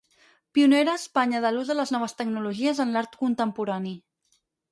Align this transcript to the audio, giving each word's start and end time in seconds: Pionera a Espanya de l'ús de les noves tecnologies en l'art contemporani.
Pionera 0.57 0.93
a 0.93 0.99
Espanya 0.99 1.41
de 1.43 1.51
l'ús 1.57 1.69
de 1.73 1.75
les 1.79 1.91
noves 1.97 2.17
tecnologies 2.23 2.83
en 2.87 2.95
l'art 2.97 3.21
contemporani. 3.25 3.95